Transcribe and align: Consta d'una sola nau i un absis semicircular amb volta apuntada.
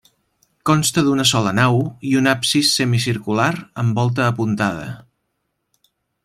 Consta 0.69 1.01
d'una 1.09 1.25
sola 1.31 1.51
nau 1.57 1.77
i 2.11 2.15
un 2.21 2.31
absis 2.33 2.71
semicircular 2.79 3.51
amb 3.83 4.01
volta 4.01 4.27
apuntada. 4.31 4.91